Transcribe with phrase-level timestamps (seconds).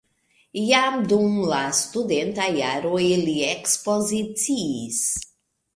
[0.69, 5.07] Jam dum la studentaj jaroj li ekspoziciis.